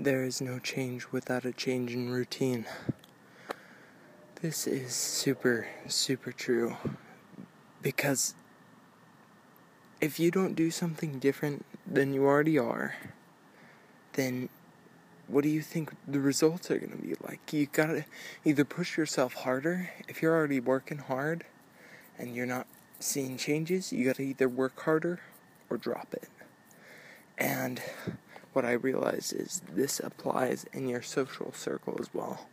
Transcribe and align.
There 0.00 0.22
is 0.22 0.40
no 0.40 0.60
change 0.60 1.08
without 1.10 1.44
a 1.44 1.50
change 1.50 1.92
in 1.92 2.08
routine. 2.08 2.66
This 4.40 4.68
is 4.68 4.94
super, 4.94 5.66
super 5.88 6.30
true. 6.30 6.76
Because 7.82 8.34
if 10.00 10.20
you 10.20 10.30
don't 10.30 10.54
do 10.54 10.70
something 10.70 11.18
different 11.18 11.64
than 11.84 12.12
you 12.12 12.24
already 12.26 12.56
are, 12.56 12.94
then 14.12 14.48
what 15.26 15.42
do 15.42 15.50
you 15.50 15.62
think 15.62 15.90
the 16.06 16.20
results 16.20 16.70
are 16.70 16.78
going 16.78 16.92
to 16.92 16.98
be 16.98 17.16
like? 17.26 17.52
You 17.52 17.66
gotta 17.66 18.04
either 18.44 18.64
push 18.64 18.96
yourself 18.96 19.34
harder. 19.34 19.90
If 20.06 20.22
you're 20.22 20.36
already 20.36 20.60
working 20.60 20.98
hard 20.98 21.44
and 22.16 22.36
you're 22.36 22.46
not 22.46 22.68
seeing 23.00 23.36
changes, 23.36 23.92
you 23.92 24.06
gotta 24.06 24.22
either 24.22 24.48
work 24.48 24.80
harder 24.80 25.18
or 25.68 25.76
drop 25.76 26.14
it. 26.14 26.28
And 27.36 27.82
what 28.52 28.64
I 28.64 28.72
realize 28.72 29.32
is 29.32 29.62
this 29.72 30.00
applies 30.00 30.66
in 30.72 30.88
your 30.88 31.02
social 31.02 31.52
circle 31.52 31.96
as 32.00 32.12
well. 32.12 32.46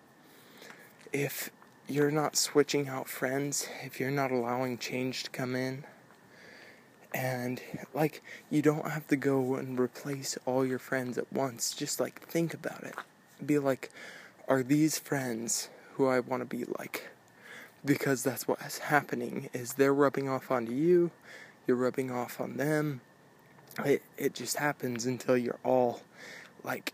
If 1.12 1.50
you're 1.88 2.12
not 2.12 2.36
switching 2.36 2.88
out 2.88 3.08
friends, 3.08 3.68
if 3.84 4.00
you're 4.00 4.12
not 4.12 4.32
allowing 4.32 4.78
change 4.78 5.24
to 5.24 5.30
come 5.30 5.56
in, 5.56 5.86
and 7.14 7.62
like 7.94 8.22
you 8.50 8.62
don't 8.62 8.90
have 8.90 9.08
to 9.08 9.16
go 9.16 9.56
and 9.56 9.80
replace 9.80 10.38
all 10.46 10.66
your 10.66 10.80
friends 10.80 11.18
at 11.18 11.32
once, 11.32 11.74
just 11.74 12.00
like 12.00 12.22
think 12.28 12.54
about 12.54 12.84
it. 12.84 12.96
Be 13.46 13.58
like, 13.60 13.90
are 14.48 14.64
these 14.64 15.00
friends 15.00 15.70
who 15.94 16.08
I 16.08 16.20
want 16.20 16.42
to 16.42 16.58
be 16.58 16.66
like? 16.78 17.08
Because 17.86 18.24
that's 18.24 18.48
what's 18.48 18.80
happening 18.80 19.50
is 19.54 19.74
they're 19.74 19.94
rubbing 19.94 20.28
off 20.28 20.52
onto 20.52 20.74
you, 20.74 21.12
you're 21.68 21.78
rubbing 21.78 22.12
off 22.12 22.42
on 22.42 22.58
them, 22.58 23.02
it 23.84 24.02
it 24.18 24.34
just 24.34 24.58
happens 24.58 25.06
until 25.06 25.38
you're 25.38 25.60
all 25.64 26.02
like 26.64 26.94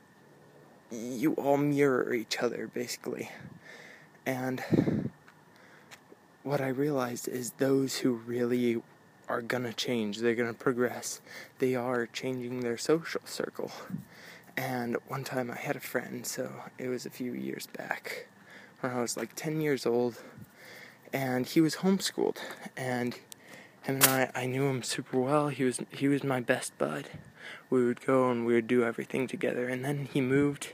you 0.91 1.33
all 1.33 1.57
mirror 1.57 2.13
each 2.13 2.39
other 2.39 2.69
basically. 2.73 3.29
And 4.25 5.09
what 6.43 6.61
I 6.61 6.67
realized 6.67 7.27
is 7.27 7.51
those 7.51 7.97
who 7.97 8.13
really 8.13 8.81
are 9.27 9.41
gonna 9.41 9.73
change, 9.73 10.17
they're 10.17 10.35
gonna 10.35 10.53
progress, 10.53 11.21
they 11.59 11.75
are 11.75 12.07
changing 12.07 12.61
their 12.61 12.77
social 12.77 13.21
circle. 13.25 13.71
And 14.57 14.97
one 15.07 15.23
time 15.23 15.49
I 15.49 15.55
had 15.55 15.75
a 15.75 15.79
friend, 15.79 16.25
so 16.25 16.51
it 16.77 16.89
was 16.89 17.05
a 17.05 17.09
few 17.09 17.33
years 17.33 17.67
back, 17.67 18.27
when 18.81 18.91
I 18.91 19.01
was 19.01 19.15
like 19.15 19.33
10 19.35 19.61
years 19.61 19.85
old, 19.85 20.21
and 21.13 21.45
he 21.45 21.61
was 21.61 21.77
homeschooled, 21.77 22.37
and 22.75 23.17
him 23.83 23.95
and 23.95 24.05
I, 24.05 24.31
I 24.35 24.45
knew 24.45 24.67
him 24.67 24.83
super 24.83 25.19
well. 25.19 25.49
He 25.49 25.63
was 25.63 25.79
he 25.89 26.07
was 26.07 26.23
my 26.23 26.39
best 26.39 26.77
bud. 26.77 27.09
We 27.69 27.85
would 27.85 28.05
go 28.05 28.29
and 28.29 28.45
we 28.45 28.53
would 28.53 28.67
do 28.67 28.83
everything 28.83 29.27
together. 29.27 29.67
And 29.67 29.83
then 29.83 30.07
he 30.11 30.21
moved 30.21 30.73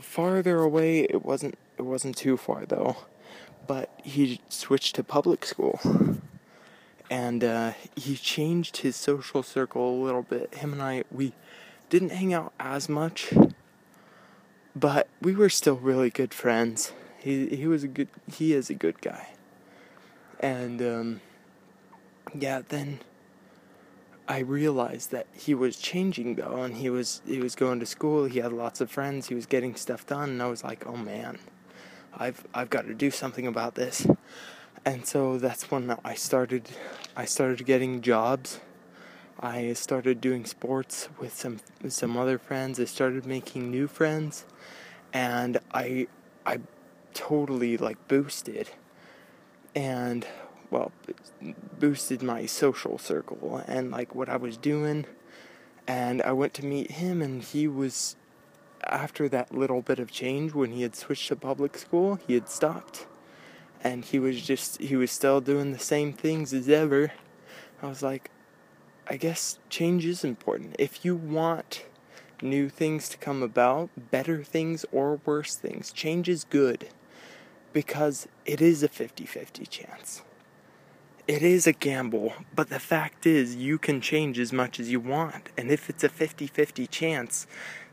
farther 0.00 0.58
away. 0.58 1.00
It 1.00 1.24
wasn't 1.24 1.58
it 1.78 1.82
wasn't 1.82 2.16
too 2.16 2.36
far 2.36 2.66
though, 2.66 2.96
but 3.66 3.90
he 4.02 4.40
switched 4.48 4.94
to 4.96 5.04
public 5.04 5.44
school. 5.44 5.80
And 7.10 7.44
uh, 7.44 7.72
he 7.94 8.16
changed 8.16 8.78
his 8.78 8.96
social 8.96 9.42
circle 9.42 9.88
a 9.90 10.02
little 10.02 10.22
bit. 10.22 10.54
Him 10.54 10.72
and 10.72 10.82
I, 10.82 11.04
we 11.10 11.32
didn't 11.90 12.10
hang 12.10 12.32
out 12.32 12.52
as 12.58 12.88
much, 12.88 13.32
but 14.74 15.08
we 15.20 15.34
were 15.34 15.50
still 15.50 15.76
really 15.76 16.10
good 16.10 16.32
friends. 16.32 16.92
He 17.18 17.48
he 17.48 17.66
was 17.66 17.84
a 17.84 17.88
good 17.88 18.08
he 18.30 18.52
is 18.52 18.68
a 18.70 18.74
good 18.74 19.00
guy, 19.00 19.28
and 20.40 20.80
um, 20.82 21.20
yeah, 22.38 22.62
then 22.68 23.00
I 24.26 24.38
realized 24.38 25.10
that 25.10 25.26
he 25.32 25.54
was 25.54 25.76
changing 25.76 26.36
though, 26.36 26.62
and 26.62 26.76
he 26.76 26.90
was 26.90 27.20
he 27.26 27.40
was 27.40 27.54
going 27.54 27.80
to 27.80 27.86
school. 27.86 28.24
He 28.24 28.38
had 28.40 28.52
lots 28.52 28.80
of 28.80 28.90
friends. 28.90 29.28
He 29.28 29.34
was 29.34 29.46
getting 29.46 29.74
stuff 29.74 30.06
done, 30.06 30.30
and 30.30 30.42
I 30.42 30.48
was 30.48 30.64
like, 30.64 30.86
oh 30.86 30.96
man, 30.96 31.38
I've 32.16 32.46
I've 32.54 32.70
got 32.70 32.86
to 32.86 32.94
do 32.94 33.10
something 33.10 33.46
about 33.46 33.74
this. 33.74 34.06
And 34.86 35.06
so 35.06 35.38
that's 35.38 35.70
when 35.70 35.96
I 36.04 36.14
started 36.14 36.70
I 37.16 37.24
started 37.26 37.64
getting 37.66 38.00
jobs. 38.00 38.60
I 39.40 39.72
started 39.74 40.20
doing 40.20 40.44
sports 40.44 41.08
with 41.18 41.34
some 41.34 41.58
some 41.88 42.16
other 42.16 42.38
friends. 42.38 42.80
I 42.80 42.84
started 42.84 43.26
making 43.26 43.70
new 43.70 43.88
friends, 43.88 44.44
and 45.12 45.58
I 45.72 46.06
I 46.46 46.60
totally 47.12 47.76
like 47.76 48.08
boosted. 48.08 48.70
And 49.74 50.26
well, 50.70 50.92
boosted 51.78 52.22
my 52.22 52.46
social 52.46 52.98
circle 52.98 53.62
and 53.66 53.90
like 53.90 54.14
what 54.14 54.28
I 54.28 54.36
was 54.36 54.56
doing. 54.56 55.06
And 55.86 56.22
I 56.22 56.32
went 56.32 56.54
to 56.54 56.64
meet 56.64 56.92
him, 56.92 57.20
and 57.20 57.42
he 57.42 57.68
was, 57.68 58.16
after 58.84 59.28
that 59.28 59.54
little 59.54 59.82
bit 59.82 59.98
of 59.98 60.10
change, 60.10 60.54
when 60.54 60.72
he 60.72 60.82
had 60.82 60.96
switched 60.96 61.28
to 61.28 61.36
public 61.36 61.76
school, 61.76 62.18
he 62.26 62.34
had 62.34 62.48
stopped. 62.48 63.06
And 63.82 64.02
he 64.02 64.18
was 64.18 64.40
just, 64.40 64.80
he 64.80 64.96
was 64.96 65.10
still 65.10 65.42
doing 65.42 65.72
the 65.72 65.78
same 65.78 66.14
things 66.14 66.54
as 66.54 66.70
ever. 66.70 67.12
I 67.82 67.86
was 67.86 68.02
like, 68.02 68.30
I 69.06 69.18
guess 69.18 69.58
change 69.68 70.06
is 70.06 70.24
important. 70.24 70.76
If 70.78 71.04
you 71.04 71.14
want 71.14 71.84
new 72.40 72.70
things 72.70 73.10
to 73.10 73.18
come 73.18 73.42
about, 73.42 73.90
better 74.10 74.42
things 74.42 74.86
or 74.90 75.20
worse 75.26 75.54
things, 75.54 75.92
change 75.92 76.30
is 76.30 76.44
good 76.44 76.88
because 77.74 78.26
it 78.46 78.62
is 78.62 78.82
a 78.82 78.88
50 78.88 79.26
50 79.26 79.66
chance 79.66 80.22
it 81.26 81.42
is 81.42 81.66
a 81.66 81.72
gamble, 81.72 82.34
but 82.54 82.68
the 82.68 82.78
fact 82.78 83.26
is, 83.26 83.56
you 83.56 83.78
can 83.78 84.00
change 84.00 84.38
as 84.38 84.52
much 84.52 84.78
as 84.78 84.90
you 84.90 85.00
want. 85.00 85.48
And 85.56 85.70
if 85.70 85.88
it's 85.88 86.04
a 86.04 86.08
50 86.08 86.46
50 86.46 86.86
chance, 86.86 87.46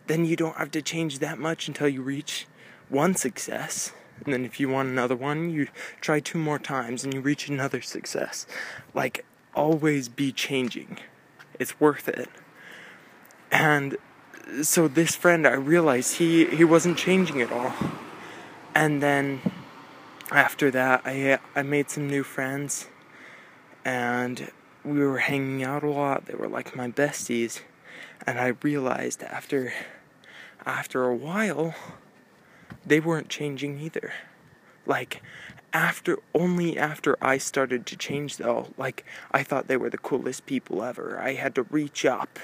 then 0.08 0.26
you 0.26 0.36
don't 0.36 0.58
have 0.58 0.72
to 0.72 0.82
change 0.82 1.20
that 1.20 1.40
much 1.40 1.68
until 1.68 1.88
you 1.88 2.02
reach 2.02 2.48
one 2.90 3.16
success. 3.16 3.94
And 4.24 4.34
then 4.34 4.46
if 4.46 4.60
you 4.60 4.68
want 4.68 4.90
another 4.90 5.16
one, 5.16 5.50
you 5.50 5.68
try 6.02 6.20
two 6.20 6.38
more 6.38 6.60
times 6.60 7.04
and 7.04 7.14
you 7.14 7.22
reach 7.22 7.48
another 7.48 7.82
success. 7.82 8.46
Like, 8.94 9.26
always 9.56 10.10
be 10.10 10.32
changing. 10.34 10.98
It's 11.58 11.80
worth 11.80 12.10
it. 12.10 12.30
And 13.50 13.98
so 14.62 14.90
this 14.90 15.16
friend, 15.16 15.48
I 15.48 15.54
realized 15.54 16.18
he, 16.18 16.46
he 16.46 16.66
wasn't 16.66 16.98
changing 16.98 17.42
at 17.42 17.52
all. 17.52 17.74
And 18.76 19.02
then 19.02 19.42
after 20.30 20.70
that, 20.72 21.02
I, 21.06 21.40
I 21.56 21.62
made 21.62 21.90
some 21.90 22.08
new 22.10 22.24
friends 22.24 22.88
and 23.86 24.52
we 24.84 25.00
were 25.00 25.20
hanging 25.20 25.64
out 25.64 25.84
a 25.84 25.90
lot. 25.90 26.26
They 26.26 26.36
were 26.36 26.48
like 26.48 26.76
my 26.76 26.90
besties, 26.90 27.62
and 28.26 28.40
I 28.40 28.54
realized 28.62 29.24
after 29.24 29.74
after 30.66 31.06
a 31.06 31.16
while 31.16 31.74
they 32.86 33.00
weren't 33.00 33.30
changing 33.30 33.80
either. 33.80 34.14
Like 34.86 35.22
after 35.74 36.20
only 36.34 36.78
after 36.78 37.18
I 37.22 37.38
started 37.38 37.86
to 37.88 37.96
change 37.96 38.38
though, 38.38 38.68
like 38.78 39.06
I 39.32 39.44
thought 39.44 39.68
they 39.68 39.78
were 39.78 39.90
the 39.90 39.98
coolest 39.98 40.46
people 40.46 40.84
ever. 40.84 41.20
I 41.20 41.34
had 41.34 41.56
to 41.56 41.64
reach 41.64 42.06
up 42.06 42.40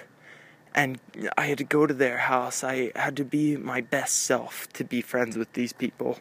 and 0.76 1.00
I 1.38 1.46
had 1.46 1.58
to 1.58 1.64
go 1.64 1.88
to 1.88 1.94
their 1.94 2.20
house. 2.20 2.64
I 2.64 2.92
had 2.96 3.18
to 3.18 3.26
be 3.26 3.58
my 3.58 3.81
best 3.81 4.18
self 4.18 4.72
to 4.74 4.84
be 4.84 5.02
friends 5.02 5.36
with 5.36 5.52
these 5.53 5.74
people. 5.74 6.20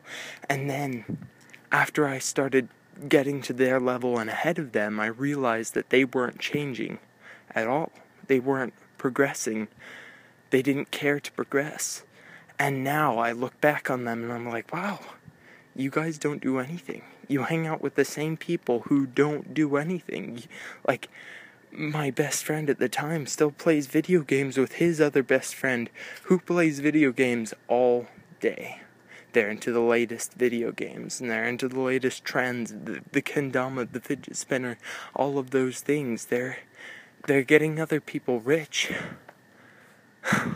And 0.48 0.70
then 0.70 1.28
after 1.70 2.08
I 2.08 2.18
started 2.18 2.68
getting 3.08 3.42
to 3.42 3.52
their 3.52 3.78
level 3.80 4.18
and 4.18 4.30
ahead 4.30 4.58
of 4.58 4.72
them, 4.72 4.98
I 5.00 5.06
realized 5.06 5.74
that 5.74 5.90
they 5.90 6.04
weren't 6.04 6.38
changing 6.38 6.98
at 7.54 7.66
all. 7.66 7.92
They 8.26 8.40
weren't 8.40 8.74
progressing. 8.98 9.68
They 10.50 10.62
didn't 10.62 10.90
care 10.90 11.20
to 11.20 11.32
progress. 11.32 12.04
And 12.58 12.82
now 12.82 13.18
I 13.18 13.32
look 13.32 13.60
back 13.60 13.90
on 13.90 14.04
them 14.04 14.22
and 14.22 14.32
I'm 14.32 14.48
like, 14.48 14.72
wow, 14.72 15.00
you 15.74 15.90
guys 15.90 16.18
don't 16.18 16.42
do 16.42 16.58
anything. 16.58 17.02
You 17.28 17.42
hang 17.44 17.66
out 17.66 17.82
with 17.82 17.96
the 17.96 18.04
same 18.04 18.36
people 18.36 18.80
who 18.86 19.06
don't 19.06 19.52
do 19.52 19.76
anything. 19.76 20.42
Like, 20.86 21.08
my 21.72 22.10
best 22.10 22.44
friend 22.44 22.70
at 22.70 22.78
the 22.78 22.88
time 22.88 23.26
still 23.26 23.50
plays 23.50 23.86
video 23.86 24.22
games 24.22 24.56
with 24.56 24.74
his 24.74 25.00
other 25.00 25.22
best 25.22 25.54
friend 25.54 25.90
who 26.24 26.38
plays 26.38 26.80
video 26.80 27.12
games 27.12 27.52
all 27.68 28.06
day 28.40 28.80
they're 29.36 29.50
into 29.50 29.70
the 29.70 29.82
latest 29.82 30.32
video 30.32 30.72
games 30.72 31.20
and 31.20 31.30
they're 31.30 31.44
into 31.44 31.68
the 31.68 31.78
latest 31.78 32.24
trends, 32.24 32.72
the, 32.72 33.02
the 33.12 33.20
kendama, 33.20 33.86
the 33.92 34.00
fidget 34.00 34.34
spinner, 34.34 34.78
all 35.14 35.36
of 35.36 35.50
those 35.50 35.80
things. 35.80 36.24
They're 36.24 36.60
they're 37.26 37.42
getting 37.42 37.78
other 37.78 38.00
people 38.00 38.40
rich 38.40 38.90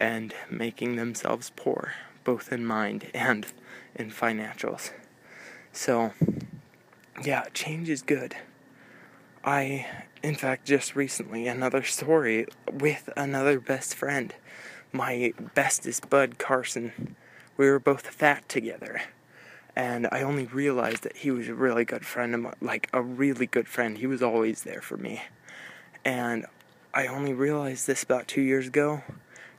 and 0.00 0.34
making 0.50 0.96
themselves 0.96 1.52
poor, 1.54 1.92
both 2.24 2.52
in 2.52 2.66
mind 2.66 3.08
and 3.14 3.46
in 3.94 4.10
financials. 4.10 4.90
So, 5.70 6.14
yeah, 7.22 7.44
change 7.54 7.88
is 7.88 8.02
good. 8.02 8.34
I, 9.44 9.86
in 10.24 10.34
fact, 10.34 10.66
just 10.66 10.96
recently, 10.96 11.46
another 11.46 11.84
story 11.84 12.48
with 12.72 13.08
another 13.16 13.60
best 13.60 13.94
friend, 13.94 14.34
my 14.90 15.32
bestest 15.54 16.10
bud 16.10 16.38
Carson 16.38 17.14
we 17.58 17.68
were 17.68 17.78
both 17.78 18.06
fat 18.06 18.48
together. 18.48 19.02
And 19.76 20.08
I 20.10 20.22
only 20.22 20.46
realized 20.46 21.02
that 21.04 21.18
he 21.18 21.30
was 21.30 21.48
a 21.48 21.54
really 21.54 21.84
good 21.84 22.06
friend 22.06 22.52
like 22.62 22.88
a 22.94 23.02
really 23.02 23.46
good 23.46 23.68
friend. 23.68 23.98
He 23.98 24.06
was 24.06 24.22
always 24.22 24.62
there 24.62 24.80
for 24.80 24.96
me. 24.96 25.22
And 26.04 26.46
I 26.94 27.06
only 27.06 27.34
realized 27.34 27.86
this 27.86 28.02
about 28.02 28.26
two 28.26 28.40
years 28.40 28.66
ago. 28.68 29.02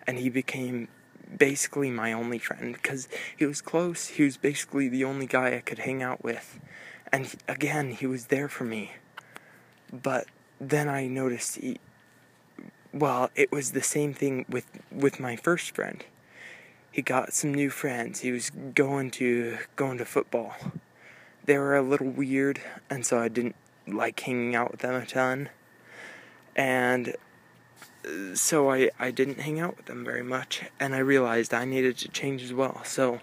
and 0.08 0.18
he 0.18 0.30
became 0.30 0.88
basically 1.38 1.92
my 1.92 2.12
only 2.12 2.40
friend 2.40 2.74
because 2.74 3.08
he 3.38 3.46
was 3.46 3.62
close. 3.62 4.08
He 4.08 4.24
was 4.24 4.38
basically 4.38 4.90
the 4.90 5.04
only 5.04 5.28
guy 5.28 5.56
I 5.56 5.60
could 5.60 5.80
hang 5.80 6.02
out 6.02 6.24
with. 6.24 6.60
And 7.12 7.28
he, 7.28 7.38
again, 7.48 7.92
he 7.92 8.08
was 8.08 8.26
there 8.28 8.50
for 8.50 8.64
me. 8.64 8.94
But 9.94 10.26
then 10.60 10.90
I 10.90 11.06
noticed 11.08 11.58
he, 11.58 11.78
well, 12.92 13.30
it 13.36 13.52
was 13.52 13.72
the 13.72 13.84
same 13.84 14.14
thing 14.16 14.46
with 14.50 14.66
with 14.92 15.20
my 15.20 15.36
first 15.36 15.76
friend. 15.76 16.04
He 16.92 17.02
got 17.02 17.34
some 17.34 17.54
new 17.54 17.70
friends. 17.70 18.22
He 18.22 18.32
was 18.32 18.50
going 18.50 19.12
to 19.12 19.58
going 19.76 19.98
to 20.00 20.06
football. 20.06 20.56
They 21.46 21.58
were 21.58 21.76
a 21.76 21.82
little 21.82 22.10
weird, 22.10 22.62
and 22.90 23.06
so 23.06 23.20
I 23.20 23.28
didn't 23.28 23.56
like 23.88 24.20
hanging 24.20 24.56
out 24.56 24.72
with 24.72 24.82
them 24.82 24.96
a 24.96 25.06
ton. 25.06 25.50
And 26.56 27.16
so 28.34 28.72
I, 28.72 28.90
I 29.00 29.12
didn't 29.12 29.40
hang 29.40 29.60
out 29.60 29.78
with 29.78 29.86
them 29.86 30.04
very 30.04 30.24
much, 30.24 30.64
and 30.80 30.96
I 30.96 31.00
realized 31.00 31.54
I 31.54 31.66
needed 31.66 31.98
to 32.00 32.08
change 32.10 32.44
as 32.44 32.54
well. 32.54 32.82
So 32.84 33.20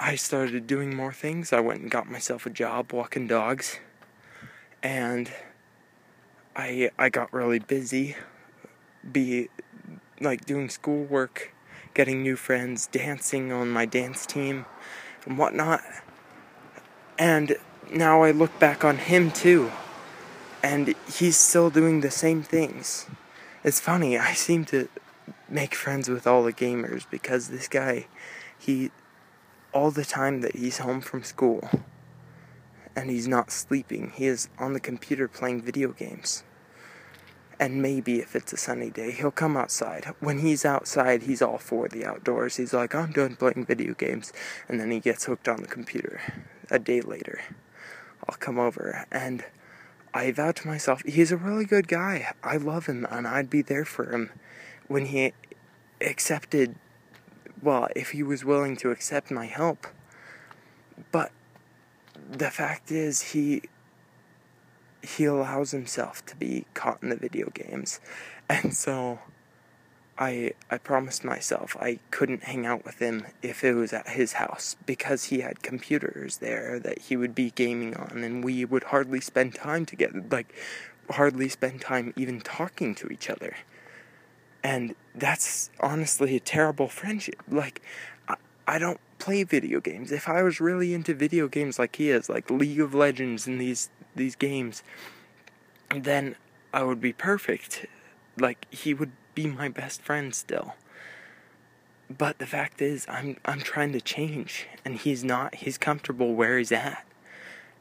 I 0.00 0.16
started 0.16 0.66
doing 0.66 0.94
more 0.94 1.12
things. 1.12 1.52
I 1.52 1.60
went 1.60 1.80
and 1.80 1.90
got 1.90 2.10
myself 2.10 2.46
a 2.46 2.50
job 2.50 2.92
walking 2.92 3.26
dogs, 3.26 3.78
and 4.82 5.30
I 6.54 6.90
I 6.98 7.08
got 7.08 7.32
really 7.32 7.58
busy, 7.58 8.16
be 9.10 9.48
like 10.20 10.44
doing 10.44 10.68
schoolwork, 10.68 11.52
getting 11.94 12.22
new 12.22 12.36
friends, 12.36 12.86
dancing 12.86 13.52
on 13.52 13.70
my 13.70 13.86
dance 13.86 14.26
team, 14.26 14.66
and 15.24 15.38
whatnot. 15.38 15.82
And 17.18 17.56
now 17.90 18.22
I 18.22 18.30
look 18.30 18.58
back 18.58 18.84
on 18.84 18.98
him 18.98 19.30
too 19.30 19.70
and 20.66 20.94
he's 21.08 21.36
still 21.36 21.70
doing 21.70 22.00
the 22.00 22.10
same 22.10 22.42
things. 22.42 23.06
It's 23.62 23.78
funny, 23.78 24.18
I 24.18 24.32
seem 24.32 24.64
to 24.66 24.88
make 25.48 25.74
friends 25.74 26.08
with 26.08 26.26
all 26.26 26.42
the 26.42 26.52
gamers 26.52 27.06
because 27.08 27.48
this 27.48 27.68
guy, 27.68 28.06
he, 28.58 28.90
all 29.72 29.92
the 29.92 30.04
time 30.04 30.40
that 30.40 30.56
he's 30.56 30.78
home 30.78 31.00
from 31.00 31.22
school 31.22 31.68
and 32.96 33.10
he's 33.10 33.28
not 33.28 33.52
sleeping, 33.52 34.12
he 34.14 34.26
is 34.26 34.48
on 34.58 34.72
the 34.72 34.80
computer 34.80 35.28
playing 35.28 35.62
video 35.62 35.92
games. 35.92 36.42
And 37.58 37.80
maybe 37.80 38.20
if 38.20 38.36
it's 38.36 38.52
a 38.52 38.56
sunny 38.58 38.90
day, 38.90 39.12
he'll 39.12 39.30
come 39.30 39.56
outside. 39.56 40.14
When 40.20 40.40
he's 40.40 40.64
outside, 40.64 41.22
he's 41.22 41.40
all 41.40 41.58
for 41.58 41.88
the 41.88 42.04
outdoors. 42.04 42.56
He's 42.56 42.74
like, 42.74 42.94
I'm 42.94 43.12
done 43.12 43.36
playing 43.36 43.64
video 43.64 43.94
games. 43.94 44.32
And 44.68 44.78
then 44.78 44.90
he 44.90 45.00
gets 45.00 45.24
hooked 45.24 45.48
on 45.48 45.62
the 45.62 45.68
computer. 45.68 46.20
A 46.70 46.78
day 46.78 47.00
later, 47.00 47.40
I'll 48.28 48.36
come 48.36 48.58
over 48.58 49.06
and 49.10 49.44
I 50.12 50.32
vow 50.32 50.52
to 50.52 50.66
myself, 50.66 51.02
he's 51.04 51.30
a 51.30 51.36
really 51.36 51.64
good 51.64 51.88
guy. 51.88 52.32
I 52.42 52.56
love 52.56 52.86
him 52.86 53.06
and 53.10 53.26
I'd 53.26 53.50
be 53.50 53.62
there 53.62 53.84
for 53.84 54.10
him 54.10 54.30
when 54.88 55.06
he 55.06 55.32
accepted, 56.00 56.74
well, 57.62 57.88
if 57.94 58.10
he 58.10 58.22
was 58.22 58.44
willing 58.44 58.76
to 58.78 58.90
accept 58.90 59.30
my 59.30 59.46
help. 59.46 59.86
But 61.12 61.32
the 62.30 62.50
fact 62.50 62.90
is, 62.90 63.32
he 63.32 63.62
he 65.06 65.24
allows 65.24 65.70
himself 65.70 66.24
to 66.26 66.36
be 66.36 66.66
caught 66.74 67.02
in 67.02 67.08
the 67.08 67.16
video 67.16 67.50
games. 67.50 68.00
And 68.48 68.76
so 68.76 69.18
I 70.16 70.52
I 70.70 70.78
promised 70.78 71.24
myself 71.24 71.76
I 71.80 71.98
couldn't 72.12 72.44
hang 72.44 72.64
out 72.64 72.84
with 72.84 73.00
him 73.00 73.26
if 73.42 73.64
it 73.64 73.74
was 73.74 73.92
at 73.92 74.10
his 74.10 74.34
house 74.34 74.76
because 74.86 75.24
he 75.24 75.40
had 75.40 75.62
computers 75.62 76.36
there 76.36 76.78
that 76.78 77.00
he 77.00 77.16
would 77.16 77.34
be 77.34 77.50
gaming 77.50 77.96
on 77.96 78.22
and 78.22 78.44
we 78.44 78.64
would 78.64 78.84
hardly 78.84 79.20
spend 79.20 79.56
time 79.56 79.84
together 79.84 80.22
like 80.30 80.54
hardly 81.10 81.48
spend 81.48 81.80
time 81.80 82.14
even 82.14 82.40
talking 82.40 82.94
to 82.94 83.08
each 83.08 83.28
other. 83.28 83.56
And 84.62 84.94
that's 85.12 85.70
honestly 85.80 86.36
a 86.36 86.40
terrible 86.40 86.86
friendship. 86.88 87.42
Like 87.50 87.82
I, 88.28 88.36
I 88.68 88.78
don't 88.78 89.00
play 89.18 89.42
video 89.42 89.80
games. 89.80 90.12
If 90.12 90.28
I 90.28 90.42
was 90.42 90.60
really 90.60 90.94
into 90.94 91.14
video 91.14 91.48
games 91.48 91.80
like 91.80 91.96
he 91.96 92.10
is, 92.10 92.28
like 92.28 92.48
League 92.48 92.80
of 92.80 92.94
Legends 92.94 93.46
and 93.46 93.60
these 93.60 93.90
these 94.16 94.36
games, 94.36 94.82
then 95.94 96.36
I 96.72 96.82
would 96.82 97.00
be 97.00 97.12
perfect. 97.12 97.86
Like 98.38 98.66
he 98.70 98.94
would 98.94 99.12
be 99.34 99.46
my 99.46 99.68
best 99.68 100.02
friend 100.02 100.34
still. 100.34 100.74
But 102.08 102.38
the 102.38 102.46
fact 102.46 102.80
is, 102.80 103.04
I'm 103.08 103.36
I'm 103.44 103.60
trying 103.60 103.92
to 103.92 104.00
change, 104.00 104.66
and 104.84 104.96
he's 104.96 105.24
not. 105.24 105.56
He's 105.56 105.78
comfortable 105.78 106.34
where 106.34 106.58
he's 106.58 106.72
at, 106.72 107.04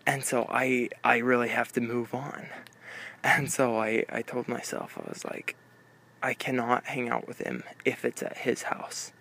and 0.05 0.23
so 0.23 0.47
I 0.49 0.89
I 1.03 1.17
really 1.17 1.49
have 1.49 1.71
to 1.73 1.81
move 1.81 2.13
on. 2.13 2.47
And 3.23 3.51
so 3.51 3.77
I 3.77 4.05
I 4.09 4.21
told 4.21 4.47
myself 4.47 4.97
I 4.97 5.09
was 5.09 5.25
like, 5.25 5.55
I 6.23 6.33
cannot 6.33 6.85
hang 6.85 7.07
out 7.09 7.27
with 7.27 7.39
him 7.39 7.63
if 7.85 8.03
it's 8.03 8.23
at 8.23 8.37
his 8.37 8.63
house. 8.63 9.11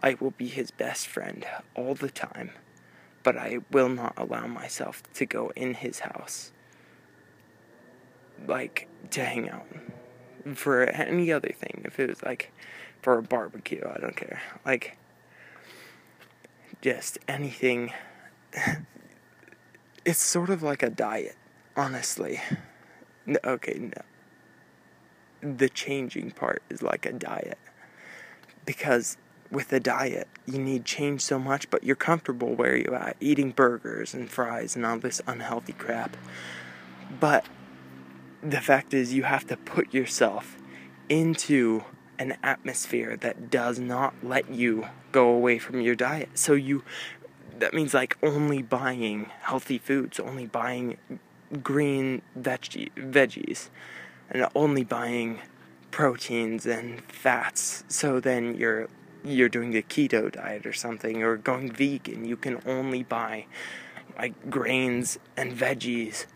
I 0.00 0.14
will 0.14 0.30
be 0.32 0.48
his 0.48 0.70
best 0.70 1.06
friend 1.06 1.46
all 1.74 1.94
the 1.94 2.10
time, 2.10 2.50
but 3.22 3.36
I 3.36 3.58
will 3.70 3.88
not 3.90 4.14
allow 4.16 4.46
myself 4.46 5.02
to 5.14 5.26
go 5.26 5.52
in 5.54 5.74
his 5.74 6.00
house, 6.00 6.52
like 8.46 8.88
to 9.10 9.24
hang 9.24 9.50
out 9.50 9.66
for 10.54 10.84
any 10.84 11.32
other 11.32 11.52
thing. 11.54 11.82
If 11.84 11.98
it 11.98 12.08
was 12.08 12.22
like 12.22 12.52
for 13.02 13.18
a 13.18 13.22
barbecue, 13.22 13.82
I 13.84 13.98
don't 14.00 14.16
care. 14.16 14.40
Like 14.64 14.96
just 16.80 17.18
anything. 17.28 17.92
it's 20.04 20.20
sort 20.20 20.50
of 20.50 20.62
like 20.62 20.82
a 20.82 20.90
diet, 20.90 21.36
honestly. 21.76 22.40
No, 23.26 23.38
okay, 23.44 23.78
no. 23.78 24.02
The 25.56 25.68
changing 25.68 26.32
part 26.32 26.62
is 26.68 26.82
like 26.82 27.06
a 27.06 27.12
diet. 27.12 27.58
Because 28.66 29.16
with 29.50 29.72
a 29.72 29.80
diet, 29.80 30.28
you 30.46 30.58
need 30.58 30.84
change 30.84 31.20
so 31.20 31.38
much, 31.38 31.70
but 31.70 31.84
you're 31.84 31.96
comfortable 31.96 32.54
where 32.54 32.76
you're 32.76 32.94
at, 32.94 33.16
eating 33.20 33.50
burgers 33.50 34.12
and 34.12 34.30
fries 34.30 34.76
and 34.76 34.84
all 34.84 34.98
this 34.98 35.22
unhealthy 35.26 35.72
crap. 35.72 36.16
But 37.20 37.46
the 38.44 38.60
fact 38.60 38.92
is, 38.92 39.14
you 39.14 39.22
have 39.22 39.46
to 39.46 39.56
put 39.56 39.94
yourself 39.94 40.56
into 41.08 41.84
an 42.18 42.36
atmosphere 42.42 43.16
that 43.16 43.50
does 43.50 43.78
not 43.78 44.14
let 44.22 44.50
you 44.50 44.86
go 45.12 45.28
away 45.28 45.58
from 45.58 45.80
your 45.80 45.94
diet. 45.94 46.30
So 46.34 46.52
you 46.52 46.84
that 47.58 47.72
means 47.72 47.94
like 47.94 48.16
only 48.22 48.62
buying 48.62 49.30
healthy 49.42 49.78
foods, 49.78 50.18
only 50.18 50.46
buying 50.46 50.98
green 51.62 52.22
veggie, 52.38 52.92
veggies, 52.94 53.68
and 54.30 54.46
only 54.54 54.84
buying 54.84 55.40
proteins 55.90 56.66
and 56.66 57.00
fats. 57.04 57.84
So 57.88 58.20
then 58.20 58.56
you're 58.56 58.88
you're 59.24 59.48
doing 59.48 59.70
the 59.70 59.82
keto 59.82 60.30
diet 60.30 60.66
or 60.66 60.72
something 60.72 61.22
or 61.22 61.36
going 61.36 61.72
vegan. 61.72 62.24
You 62.24 62.36
can 62.36 62.60
only 62.66 63.02
buy 63.02 63.46
like 64.18 64.50
grains 64.50 65.18
and 65.36 65.52
veggies. 65.52 66.26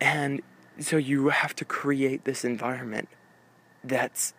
And 0.00 0.42
so 0.78 0.96
you 0.96 1.28
have 1.28 1.54
to 1.56 1.64
create 1.64 2.24
this 2.24 2.44
environment 2.44 3.08
that's 3.84 4.34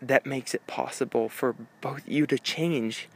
that 0.00 0.26
makes 0.26 0.54
it 0.54 0.66
possible 0.66 1.28
for 1.28 1.54
both 1.80 2.02
you 2.06 2.26
to 2.26 2.38
change 2.38 3.08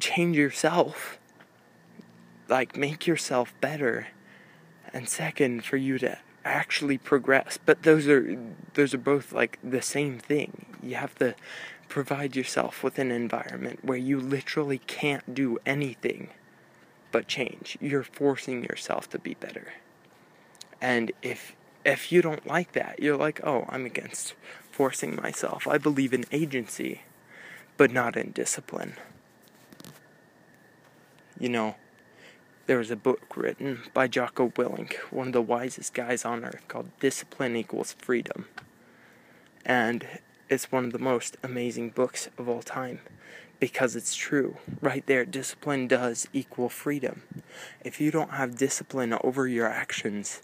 change 0.00 0.36
yourself. 0.36 1.18
Like 2.48 2.76
make 2.76 3.06
yourself 3.06 3.54
better. 3.60 4.08
And 4.92 5.08
second 5.08 5.64
for 5.64 5.76
you 5.76 5.98
to 5.98 6.18
actually 6.44 6.98
progress. 6.98 7.58
But 7.64 7.82
those 7.82 8.06
are 8.08 8.38
those 8.74 8.94
are 8.94 8.98
both 8.98 9.32
like 9.32 9.58
the 9.62 9.82
same 9.82 10.18
thing. 10.18 10.66
You 10.82 10.96
have 10.96 11.14
to 11.16 11.34
provide 11.88 12.34
yourself 12.34 12.82
with 12.82 12.98
an 12.98 13.10
environment 13.10 13.84
where 13.84 13.98
you 13.98 14.18
literally 14.20 14.78
can't 14.78 15.34
do 15.34 15.58
anything 15.64 16.30
but 17.12 17.28
change. 17.28 17.78
You're 17.80 18.02
forcing 18.02 18.64
yourself 18.64 19.08
to 19.10 19.18
be 19.18 19.34
better 19.34 19.74
and 20.80 21.12
if 21.22 21.54
if 21.84 22.10
you 22.10 22.22
don't 22.22 22.46
like 22.46 22.72
that, 22.72 23.00
you're 23.00 23.16
like, 23.16 23.40
"Oh, 23.44 23.66
I'm 23.68 23.84
against 23.84 24.34
forcing 24.70 25.16
myself. 25.16 25.66
I 25.68 25.78
believe 25.78 26.14
in 26.14 26.24
agency, 26.32 27.02
but 27.76 27.90
not 27.90 28.16
in 28.16 28.32
discipline." 28.32 28.94
You 31.38 31.48
know, 31.48 31.76
there 32.66 32.78
was 32.78 32.90
a 32.90 32.96
book 32.96 33.36
written 33.36 33.82
by 33.92 34.06
Jocko 34.06 34.48
Willink, 34.48 34.94
one 35.10 35.28
of 35.28 35.32
the 35.32 35.42
wisest 35.42 35.92
guys 35.92 36.24
on 36.24 36.44
earth, 36.44 36.66
called 36.68 36.88
Discipline 37.00 37.56
Equals 37.56 37.92
Freedom. 37.92 38.46
And 39.66 40.06
it's 40.48 40.70
one 40.70 40.84
of 40.86 40.92
the 40.92 40.98
most 40.98 41.36
amazing 41.42 41.90
books 41.90 42.28
of 42.38 42.48
all 42.48 42.62
time 42.62 43.00
because 43.60 43.96
it's 43.96 44.14
true. 44.14 44.56
Right 44.80 45.06
there, 45.06 45.24
discipline 45.24 45.88
does 45.88 46.28
equal 46.32 46.68
freedom. 46.68 47.22
If 47.84 48.00
you 48.00 48.10
don't 48.10 48.32
have 48.32 48.56
discipline 48.56 49.16
over 49.22 49.48
your 49.48 49.68
actions, 49.68 50.42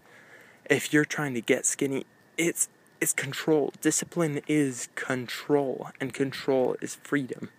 if 0.70 0.92
you're 0.92 1.04
trying 1.04 1.34
to 1.34 1.40
get 1.40 1.66
skinny, 1.66 2.06
it's 2.38 2.68
it's 3.00 3.12
control. 3.12 3.72
Discipline 3.80 4.40
is 4.46 4.88
control, 4.94 5.88
and 6.00 6.14
control 6.14 6.76
is 6.80 6.94
freedom. 6.96 7.50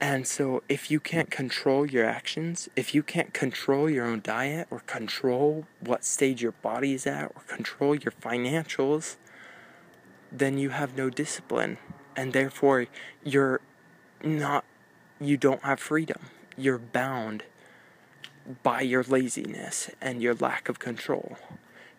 And 0.00 0.26
so, 0.26 0.62
if 0.68 0.90
you 0.90 0.98
can't 0.98 1.30
control 1.30 1.86
your 1.86 2.04
actions, 2.04 2.68
if 2.74 2.94
you 2.94 3.02
can't 3.02 3.32
control 3.32 3.88
your 3.88 4.06
own 4.06 4.20
diet, 4.22 4.66
or 4.70 4.80
control 4.80 5.66
what 5.80 6.04
stage 6.04 6.42
your 6.42 6.52
body 6.52 6.94
is 6.94 7.06
at, 7.06 7.30
or 7.34 7.42
control 7.46 7.94
your 7.94 8.12
financials, 8.12 9.16
then 10.32 10.58
you 10.58 10.70
have 10.70 10.96
no 10.96 11.10
discipline, 11.10 11.78
and 12.16 12.32
therefore 12.32 12.86
you're 13.22 13.60
not, 14.22 14.64
you 15.20 15.36
don't 15.36 15.62
have 15.62 15.78
freedom. 15.78 16.22
You're 16.56 16.78
bound 16.78 17.44
by 18.62 18.80
your 18.80 19.04
laziness 19.04 19.90
and 20.00 20.20
your 20.20 20.34
lack 20.34 20.68
of 20.68 20.78
control 20.78 21.36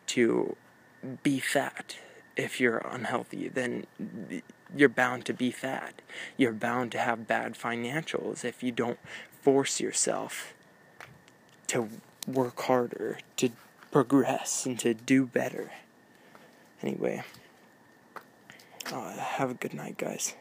to 0.08 0.56
be 1.24 1.40
fat. 1.40 1.98
If 2.36 2.60
you're 2.60 2.80
unhealthy, 2.80 3.48
then 3.48 3.86
you're 4.76 4.90
bound 4.90 5.26
to 5.26 5.34
be 5.34 5.52
fat. 5.52 6.02
You're 6.38 6.52
bound 6.52 6.92
to 6.94 6.98
have 6.98 7.28
bad 7.28 7.54
financials 7.54 8.44
if 8.44 8.62
you 8.62 8.72
don't 8.72 9.00
force 9.42 9.80
yourself 9.80 10.54
to 11.68 11.90
work 12.28 12.60
harder, 12.62 13.20
to 13.38 13.50
progress, 13.92 14.66
and 14.66 14.78
to 14.80 14.94
do 14.94 15.26
better. 15.26 15.72
Anyway, 16.82 17.24
uh, 18.92 19.12
have 19.18 19.52
a 19.52 19.54
good 19.54 19.74
night, 19.74 19.98
guys. 19.98 20.36